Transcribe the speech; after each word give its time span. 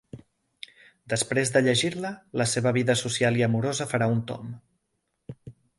Després 1.13 1.51
de 1.57 1.61
llegir-la, 1.67 2.11
la 2.43 2.49
seva 2.55 2.75
vida 2.81 2.99
social 3.05 3.41
i 3.43 3.47
amorosa 3.51 3.89
farà 3.95 4.13
un 4.17 4.29
tomb. 4.33 5.51